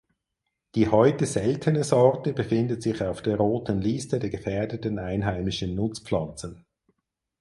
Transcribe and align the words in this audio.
Die 0.73 0.87
heute 0.87 1.27
seltene 1.27 1.83
Sorte 1.83 2.33
befindet 2.33 2.81
sich 2.81 3.03
auf 3.03 3.21
der 3.21 3.37
Roten 3.37 3.79
Liste 3.79 4.17
der 4.17 4.31
gefährdeten 4.31 4.97
einheimischen 4.97 5.75
Nutzpflanzen. 5.75 6.65